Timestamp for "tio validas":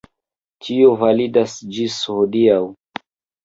0.67-1.59